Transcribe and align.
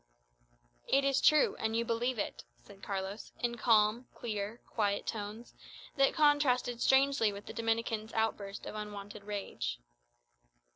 "It 0.87 1.05
is 1.05 1.21
true; 1.21 1.55
and 1.59 1.75
you 1.75 1.85
believe 1.85 2.17
it," 2.17 2.43
said 2.57 2.81
Carlos, 2.81 3.31
in 3.39 3.55
calm, 3.57 4.07
clear, 4.15 4.59
quiet 4.65 5.05
tones, 5.05 5.53
that 5.95 6.15
contrasted 6.15 6.81
strangely 6.81 7.31
with 7.31 7.45
the 7.45 7.53
Dominican's 7.53 8.11
outburst 8.13 8.65
of 8.65 8.73
unwonted 8.73 9.23
rage. 9.25 9.79